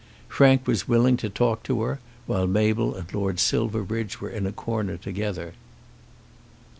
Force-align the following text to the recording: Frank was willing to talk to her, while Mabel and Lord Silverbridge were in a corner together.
Frank 0.27 0.65
was 0.65 0.87
willing 0.87 1.15
to 1.17 1.29
talk 1.29 1.61
to 1.61 1.83
her, 1.83 1.99
while 2.25 2.47
Mabel 2.47 2.95
and 2.95 3.13
Lord 3.13 3.39
Silverbridge 3.39 4.19
were 4.19 4.31
in 4.31 4.47
a 4.47 4.51
corner 4.51 4.97
together. 4.97 5.53